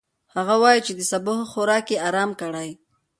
هغه 0.35 0.55
وايي 0.61 0.81
چې 0.85 0.93
د 0.95 1.01
سبو 1.11 1.31
ښه 1.39 1.45
خوراک 1.51 1.87
يې 1.93 1.97
ارام 2.07 2.31
کړی. 2.41 2.69